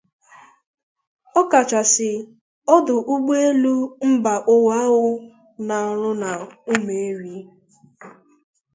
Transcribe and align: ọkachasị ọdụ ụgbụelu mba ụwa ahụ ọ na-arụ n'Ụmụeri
ọkachasị 1.39 2.11
ọdụ 2.75 2.95
ụgbụelu 3.13 3.75
mba 4.09 4.33
ụwa 4.53 4.73
ahụ 4.83 4.99
ọ 5.13 5.21
na-arụ 5.67 6.09
n'Ụmụeri 6.21 7.35